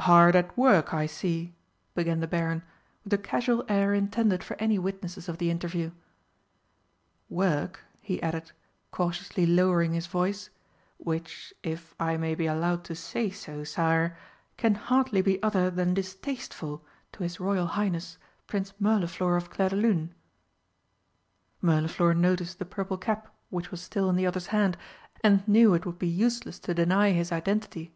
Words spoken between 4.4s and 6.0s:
for any witnesses of the interview.